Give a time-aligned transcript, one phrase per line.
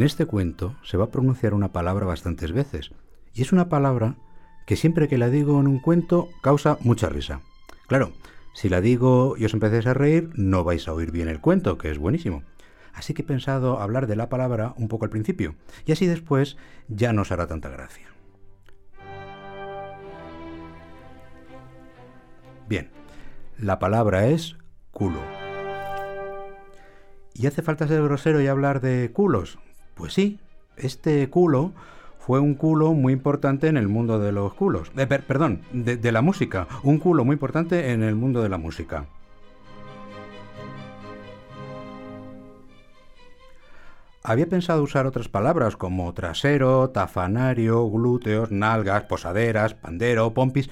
[0.00, 2.90] En este cuento se va a pronunciar una palabra bastantes veces,
[3.34, 4.16] y es una palabra
[4.64, 7.42] que siempre que la digo en un cuento causa mucha risa.
[7.86, 8.14] Claro,
[8.54, 11.76] si la digo y os empecéis a reír, no vais a oír bien el cuento,
[11.76, 12.44] que es buenísimo.
[12.94, 16.56] Así que he pensado hablar de la palabra un poco al principio, y así después
[16.88, 18.08] ya no os hará tanta gracia.
[22.66, 22.88] Bien,
[23.58, 24.56] la palabra es
[24.92, 25.20] culo.
[27.34, 29.58] ¿Y hace falta ser grosero y hablar de culos?
[30.00, 30.38] Pues sí,
[30.78, 31.72] este culo
[32.18, 34.90] fue un culo muy importante en el mundo de los culos.
[34.96, 36.66] Eh, perdón, de, la música.
[36.82, 39.04] Un culo muy importante en el mundo de la música.
[44.22, 50.70] Había pensado usar otras palabras como trasero, tafanario, glúteos, nalgas, posaderas, pandero, pompis,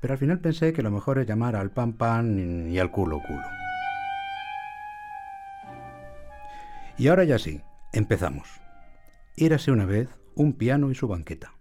[0.00, 3.20] pero al final pensé que lo mejor es llamar al pan pan y al culo
[3.24, 3.46] culo.
[6.98, 7.60] Y ahora ya sí,
[7.92, 8.63] empezamos.
[9.36, 11.54] Érase una vez un piano y su banqueta.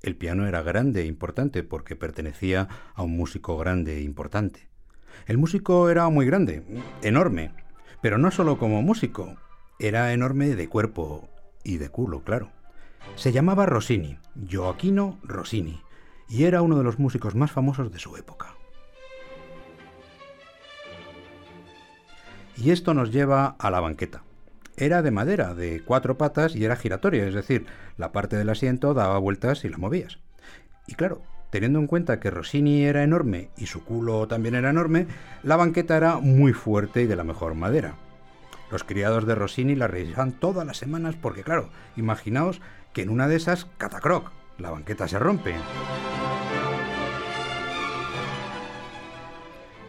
[0.00, 4.70] El piano era grande e importante porque pertenecía a un músico grande e importante.
[5.26, 6.64] El músico era muy grande,
[7.02, 7.52] enorme,
[8.00, 9.36] pero no solo como músico,
[9.78, 11.28] era enorme de cuerpo
[11.62, 12.52] y de culo, claro.
[13.16, 14.16] Se llamaba Rossini,
[14.48, 15.82] Gioacchino Rossini,
[16.26, 18.54] y era uno de los músicos más famosos de su época.
[22.56, 24.22] Y esto nos lleva a la banqueta
[24.80, 27.66] era de madera, de cuatro patas y era giratoria, es decir,
[27.98, 30.18] la parte del asiento daba vueltas y la movías.
[30.86, 35.06] Y claro, teniendo en cuenta que Rossini era enorme y su culo también era enorme,
[35.42, 37.96] la banqueta era muy fuerte y de la mejor madera.
[38.70, 42.62] Los criados de Rossini la revisaban todas las semanas porque, claro, imaginaos
[42.94, 45.54] que en una de esas, catacroc, la banqueta se rompe.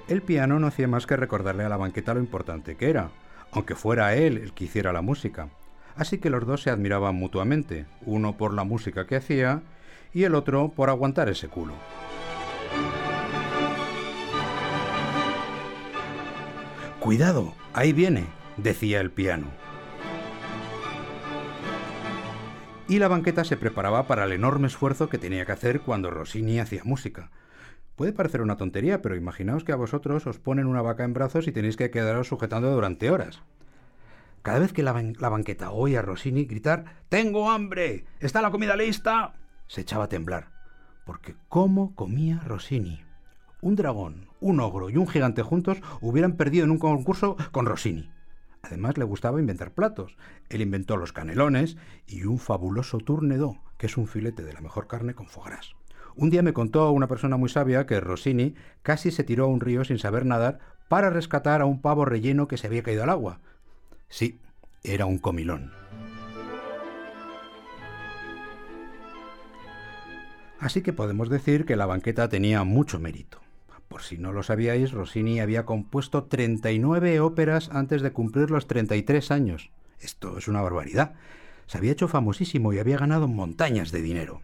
[0.10, 3.12] El piano no hacía más que recordarle a la banqueta lo importante que era
[3.52, 5.50] aunque fuera él el que hiciera la música.
[5.96, 9.62] Así que los dos se admiraban mutuamente, uno por la música que hacía
[10.14, 11.74] y el otro por aguantar ese culo.
[17.00, 19.48] Cuidado, ahí viene, decía el piano.
[22.88, 26.60] Y la banqueta se preparaba para el enorme esfuerzo que tenía que hacer cuando Rossini
[26.60, 27.32] hacía música.
[28.02, 31.48] Puede parecer una tontería, pero imaginaos que a vosotros os ponen una vaca en brazos
[31.48, 33.44] y tenéis que quedaros sujetando durante horas.
[34.42, 34.94] Cada vez que la,
[35.30, 38.06] banqueta oía a Rossini gritar ¡Tengo hambre!
[38.20, 39.36] ¿Está la comida lista?
[39.68, 40.48] se echaba a temblar.
[41.06, 43.04] Porque ¿cómo comía Rossini?
[43.62, 48.10] Un dragón, un ogro y un gigante juntos hubieran perdido en un concurso con Rossini.
[48.64, 50.18] Además le gustaba inventar platos.
[50.50, 54.88] Él inventó los canelones y un fabuloso tournedo, que es un filete de la mejor
[54.88, 55.76] carne con foie.
[56.22, 59.60] Un día me contó una persona muy sabia que Rossini casi se tiró a un
[59.60, 63.10] río sin saber nadar para rescatar a un pavo relleno que se había caído al
[63.10, 63.40] agua.
[64.08, 64.40] Sí,
[64.84, 65.72] era un comilón.
[70.60, 73.40] Así que podemos decir que la banqueta tenía mucho mérito.
[73.88, 79.32] Por si no lo sabíais, Rossini había compuesto 39 óperas antes de cumplir los 33
[79.32, 79.72] años.
[80.00, 81.16] Esto es una barbaridad.
[81.66, 84.44] Se había hecho famosísimo y había ganado montañas de dinero.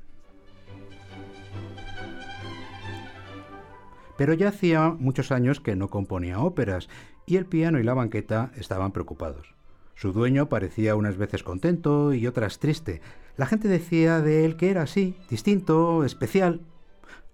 [4.18, 6.90] Pero ya hacía muchos años que no componía óperas
[7.26, 9.56] y el piano y la banqueta estaban preocupados.
[9.96, 13.02] Su dueño parecía unas veces contento y otras triste.
[13.36, 16.62] La gente decía de él que era así, distinto, especial.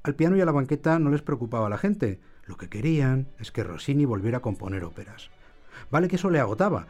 [0.03, 2.19] Al piano y a la banqueta no les preocupaba la gente.
[2.45, 5.29] Lo que querían es que Rossini volviera a componer óperas.
[5.91, 6.87] Vale que eso le agotaba,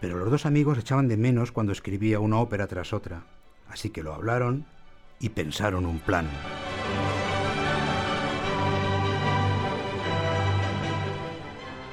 [0.00, 3.24] pero los dos amigos echaban de menos cuando escribía una ópera tras otra.
[3.68, 4.66] Así que lo hablaron
[5.20, 6.26] y pensaron un plan.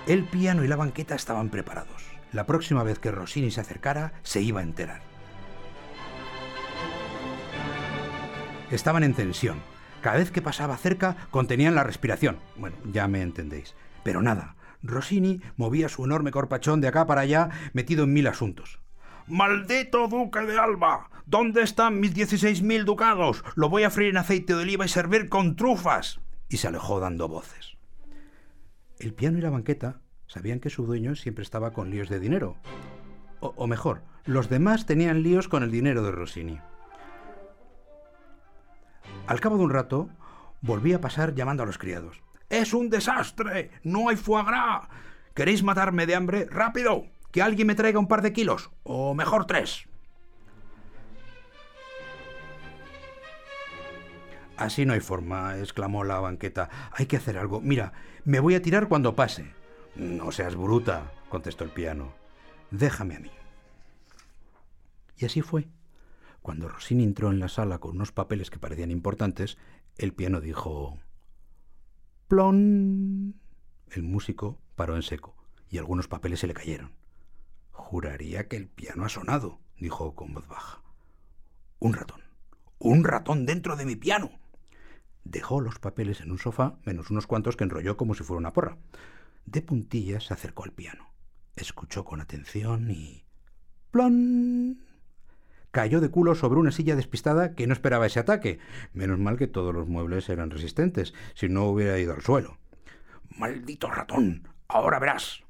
[0.10, 2.02] El piano y la banqueta estaban preparados.
[2.34, 5.02] La próxima vez que Rossini se acercara, se iba a enterar.
[8.72, 9.62] Estaban en tensión.
[10.02, 12.40] Cada vez que pasaba cerca, contenían la respiración.
[12.56, 13.76] Bueno, ya me entendéis.
[14.02, 18.80] Pero nada, Rossini movía su enorme corpachón de acá para allá, metido en mil asuntos.
[19.28, 21.12] ¡Maldito duque de Alba!
[21.28, 23.44] ¿Dónde están mis 16.000 ducados?
[23.54, 26.20] Lo voy a freír en aceite de oliva y servir con trufas.
[26.50, 27.78] Y se alejó dando voces.
[29.00, 32.58] El piano y la banqueta sabían que su dueño siempre estaba con líos de dinero.
[33.40, 36.60] O, mejor, los demás tenían líos con el dinero de Rossini.
[39.26, 40.10] Al cabo de un rato,
[40.60, 42.22] volví a pasar llamando a los criados.
[42.50, 43.72] ¡Es un desastre!
[43.84, 44.90] ¡No hay foie gras!
[45.34, 46.48] ¿Queréis matarme de hambre?
[46.52, 47.06] ¡Rápido!
[47.32, 48.70] ¡Que alguien me traiga un par de kilos!
[48.84, 49.88] O mejor tres.
[54.58, 56.70] Así no hay forma, exclamó la banqueta.
[56.92, 57.62] Hay que hacer algo.
[57.62, 57.94] Mira,
[58.26, 59.54] me voy a tirar cuando pase.
[59.96, 62.14] No seas bruta, contestó el piano.
[62.72, 63.32] Déjame a mí.
[65.18, 65.68] Y así fue.
[66.42, 69.58] Cuando Rossini entró en la sala con unos papeles que parecían importantes,
[69.98, 70.98] el piano dijo...
[72.28, 73.36] ¡Plon!
[73.92, 75.36] El músico paró en seco
[75.70, 76.94] y algunos papeles se le cayeron.
[77.72, 80.82] Juraría que el piano ha sonado, dijo con voz baja.
[81.80, 82.22] Un ratón.
[82.78, 84.32] Un ratón dentro de mi piano.
[85.30, 88.52] Dejó los papeles en un sofá, menos unos cuantos que enrolló como si fuera una
[88.52, 88.80] porra.
[89.46, 91.14] De puntillas se acercó al piano.
[91.56, 93.26] Escuchó con atención y...
[93.92, 94.84] ¡Plon!
[95.70, 98.58] Cayó de culo sobre una silla despistada que no esperaba ese ataque.
[98.94, 102.58] Menos mal que todos los muebles eran resistentes, si no hubiera ido al suelo.
[103.38, 104.48] ¡Maldito ratón!
[104.68, 105.44] Ahora verás.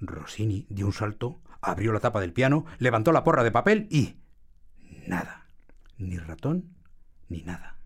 [0.00, 4.16] Rossini dio un salto, abrió la tapa del piano, levantó la porra de papel y...
[5.06, 5.46] nada.
[5.98, 6.74] Ni ratón,
[7.28, 7.77] ni nada.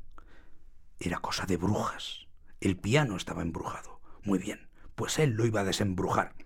[1.05, 2.29] Era cosa de brujas.
[2.61, 4.01] El piano estaba embrujado.
[4.23, 6.37] Muy bien, pues él lo iba a desembrujar.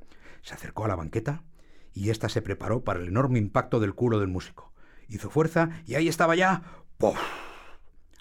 [0.41, 1.43] Se acercó a la banqueta
[1.93, 4.73] y ésta se preparó para el enorme impacto del culo del músico.
[5.09, 6.63] Hizo fuerza y ahí estaba ya.
[6.97, 7.21] ¡Pof!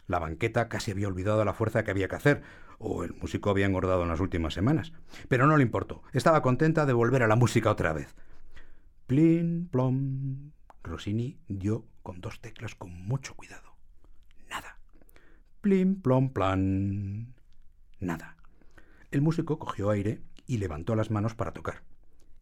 [0.07, 2.43] La banqueta casi había olvidado la fuerza que había que hacer,
[2.79, 4.91] o el músico había engordado en las últimas semanas.
[5.29, 6.03] Pero no le importó.
[6.11, 8.13] Estaba contenta de volver a la música otra vez.
[9.07, 10.51] Plin, plom.
[10.83, 13.74] Rossini dio con dos teclas con mucho cuidado.
[15.65, 17.33] Plin, plom, plan.
[17.99, 18.37] Nada.
[19.09, 21.81] El músico cogió aire y levantó las manos para tocar.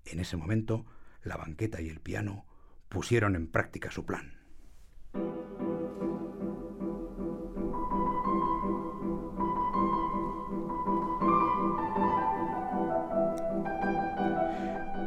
[0.04, 0.86] En ese momento,
[1.24, 2.44] la banqueta y el piano
[2.90, 4.34] pusieron en práctica su plan.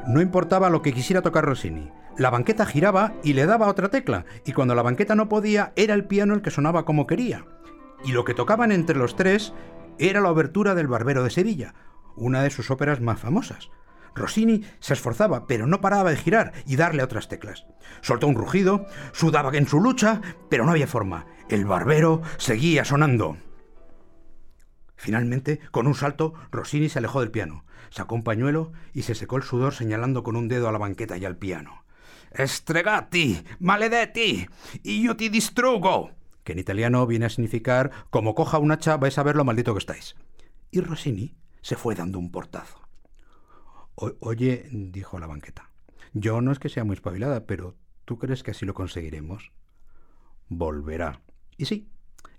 [0.06, 1.90] No importaba lo que quisiera tocar Rossini.
[2.16, 5.92] La banqueta giraba y le daba otra tecla, y cuando la banqueta no podía, era
[5.92, 7.44] el piano el que sonaba como quería.
[8.06, 9.52] Y lo que tocaban entre los tres
[9.98, 11.74] era la obertura del Barbero de Sevilla,
[12.14, 13.68] una de sus óperas más famosas.
[14.14, 17.66] Rossini se esforzaba, pero no paraba de girar y darle otras teclas.
[18.02, 21.26] Soltó un rugido, sudaba en su lucha, pero no había forma.
[21.48, 23.38] El barbero seguía sonando.
[24.94, 29.36] Finalmente, con un salto, Rossini se alejó del piano, sacó un pañuelo y se secó
[29.36, 31.84] el sudor señalando con un dedo a la banqueta y al piano.
[32.30, 34.46] Estregati, maledetti,
[34.84, 36.12] y yo te distrugo,
[36.46, 39.74] que en italiano viene a significar como coja un hacha vais a ver lo maldito
[39.74, 40.14] que estáis.
[40.70, 42.78] Y Rossini se fue dando un portazo.
[43.96, 45.72] oye, dijo la banqueta,
[46.12, 49.50] yo no es que sea muy espabilada, pero ¿tú crees que así lo conseguiremos?
[50.48, 51.20] Volverá.
[51.56, 51.90] Y sí,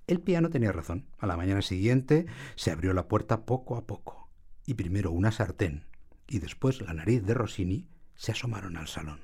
[0.08, 1.08] el piano tenía razón.
[1.18, 4.30] A la mañana siguiente se abrió la puerta poco a poco,
[4.66, 5.86] y primero una sartén
[6.30, 9.20] y después la nariz de Rossini se asomaron al salón.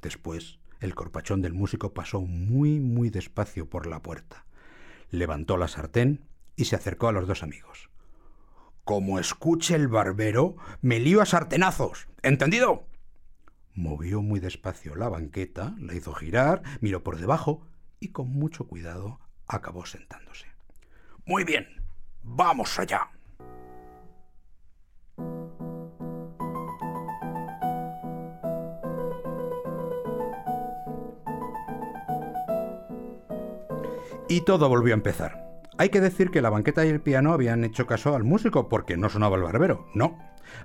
[0.00, 4.44] Después el corpachón del músico pasó muy, muy despacio por la puerta.
[5.10, 6.26] Levantó la sartén
[6.56, 7.90] y se acercó a los dos amigos.
[8.84, 12.08] Como escuche el barbero, me lío a sartenazos.
[12.22, 12.86] ¿Entendido?
[13.74, 17.66] Movió muy despacio la banqueta, la hizo girar, miró por debajo
[18.00, 20.46] y con mucho cuidado acabó sentándose.
[21.24, 21.66] Muy bien,
[22.22, 23.10] vamos allá.
[34.28, 35.46] Y todo volvió a empezar.
[35.78, 38.96] Hay que decir que la banqueta y el piano habían hecho caso al músico porque
[38.96, 40.18] no sonaba el barbero, no.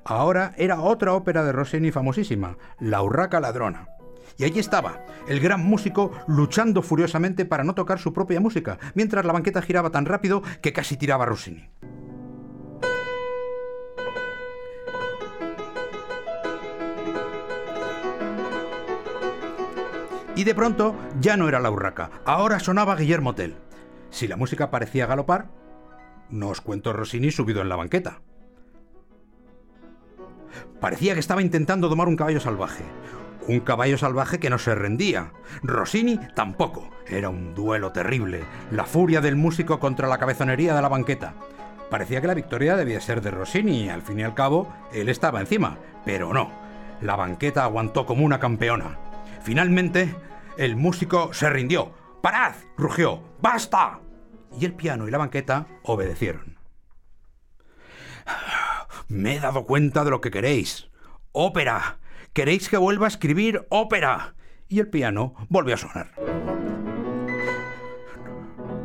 [0.03, 3.89] Ahora era otra ópera de Rossini famosísima, La Urraca Ladrona.
[4.38, 9.25] Y allí estaba, el gran músico luchando furiosamente para no tocar su propia música, mientras
[9.25, 11.70] la banqueta giraba tan rápido que casi tiraba a Rossini.
[20.41, 23.53] Y de pronto ya no era la urraca, ahora sonaba Guillermo Tell.
[24.10, 25.50] Si la música parecía galopar,
[26.31, 28.21] no os cuento Rossini subido en la banqueta.
[30.79, 32.83] Parecía que estaba intentando domar un caballo salvaje.
[33.48, 35.31] Un caballo salvaje que no se rendía.
[35.62, 36.89] Rossini tampoco.
[37.05, 38.43] Era un duelo terrible.
[38.71, 41.36] La furia del músico contra la cabezonería de la banqueta.
[41.91, 45.07] Parecía que la victoria debía ser de Rossini y al fin y al cabo él
[45.07, 45.77] estaba encima.
[46.03, 46.50] Pero no.
[47.00, 48.98] La banqueta aguantó como una campeona.
[49.43, 50.15] Finalmente,
[50.58, 51.93] el músico se rindió.
[52.22, 52.55] ¡Parad!
[52.77, 53.24] rugió.
[53.41, 54.00] ¡Basta!
[54.60, 56.58] Y el piano y la banqueta obedecieron.
[59.08, 60.89] Me he dado cuenta de lo que queréis.
[61.31, 62.00] ¡Ópera!
[62.34, 64.36] ¿Queréis que vuelva a escribir ópera?
[64.70, 66.12] Y el piano volvió a sonar.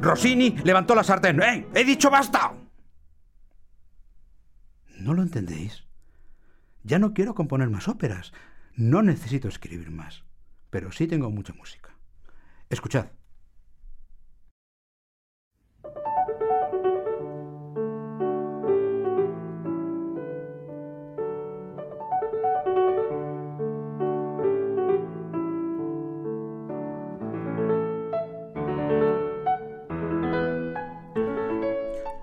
[0.01, 1.41] Rossini levantó la sartén.
[1.43, 1.67] ¡Eh!
[1.75, 2.55] ¡He dicho basta!
[4.99, 5.85] ¿No lo entendéis?
[6.83, 8.33] Ya no quiero componer más óperas.
[8.75, 10.26] No necesito escribir más
[10.77, 11.97] pero sí tengo mucha música.
[12.69, 13.07] Escuchad.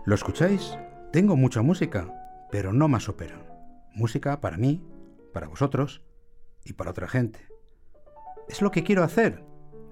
[0.06, 0.78] ¿Lo escucháis?
[1.12, 2.08] Tengo mucha música,
[2.52, 3.40] pero no más opera.
[3.96, 4.80] Música para mí,
[5.34, 6.04] para vosotros
[6.64, 7.53] y para otra gente.
[8.48, 9.44] Es lo que quiero hacer.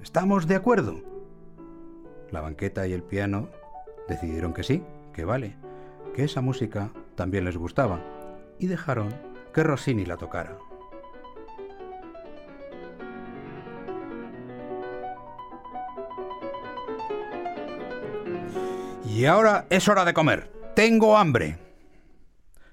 [0.01, 1.01] ¿Estamos de acuerdo?
[2.31, 3.49] La banqueta y el piano
[4.07, 5.55] decidieron que sí, que vale,
[6.15, 8.01] que esa música también les gustaba,
[8.59, 9.13] y dejaron
[9.53, 10.57] que Rossini la tocara.
[19.05, 20.51] Y ahora es hora de comer.
[20.73, 21.57] Tengo hambre.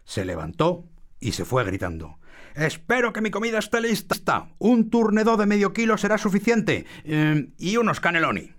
[0.04, 0.84] Se levantó
[1.20, 2.18] y se fue gritando.
[2.54, 4.48] Espero que mi comida esté lista.
[4.58, 6.86] Un turnedo de medio kilo será suficiente.
[7.04, 8.52] Eh, y unos caneloni.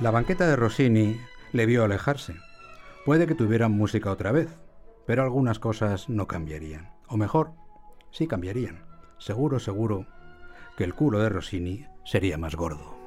[0.00, 1.20] La banqueta de Rossini
[1.52, 2.34] le vio alejarse.
[3.04, 4.48] Puede que tuvieran música otra vez,
[5.06, 6.90] pero algunas cosas no cambiarían.
[7.06, 7.52] O mejor,
[8.10, 8.91] sí cambiarían.
[9.22, 10.04] Seguro, seguro
[10.76, 13.01] que el culo de Rossini sería más gordo.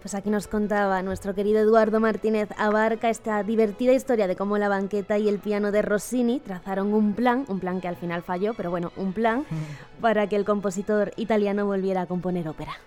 [0.00, 4.68] Pues aquí nos contaba nuestro querido Eduardo Martínez Abarca esta divertida historia de cómo la
[4.68, 8.54] banqueta y el piano de Rossini trazaron un plan, un plan que al final falló,
[8.54, 9.44] pero bueno, un plan
[10.00, 12.78] para que el compositor italiano volviera a componer ópera.